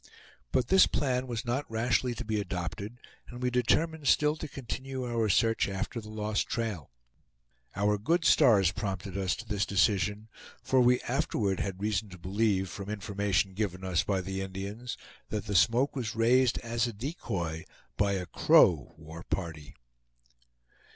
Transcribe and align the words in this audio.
But 0.51 0.69
this 0.69 0.87
plan 0.87 1.27
was 1.27 1.45
not 1.45 1.69
rashly 1.69 2.15
to 2.15 2.25
be 2.25 2.39
adopted, 2.39 2.97
and 3.27 3.39
we 3.39 3.51
determined 3.51 4.07
still 4.07 4.35
to 4.37 4.47
continue 4.47 5.05
our 5.05 5.29
search 5.29 5.69
after 5.69 6.01
the 6.01 6.09
lost 6.09 6.47
trail. 6.47 6.89
Our 7.75 7.99
good 7.99 8.25
stars 8.25 8.71
prompted 8.71 9.15
us 9.15 9.35
to 9.35 9.47
this 9.47 9.63
decision, 9.63 10.27
for 10.63 10.81
we 10.81 11.01
afterward 11.01 11.59
had 11.59 11.79
reason 11.83 12.09
to 12.09 12.17
believe, 12.17 12.67
from 12.67 12.89
information 12.89 13.53
given 13.53 13.83
us 13.83 14.01
by 14.01 14.21
the 14.21 14.41
Indians, 14.41 14.97
that 15.29 15.45
the 15.45 15.53
smoke 15.53 15.95
was 15.95 16.15
raised 16.15 16.57
as 16.61 16.87
a 16.87 16.93
decoy 16.93 17.63
by 17.95 18.13
a 18.13 18.25
Crow 18.25 18.95
war 18.97 19.21
party. 19.21 19.75